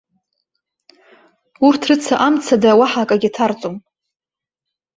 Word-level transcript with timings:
Урҭ 1.67 1.81
рыца 1.89 2.15
амца 2.27 2.55
ада 2.59 2.71
уаҳа 2.79 3.01
акагьы 3.03 3.29
ҭарҵом. 3.35 3.75